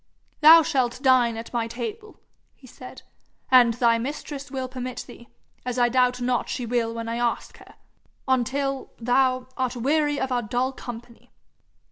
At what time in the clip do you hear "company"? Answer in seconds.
10.73-11.31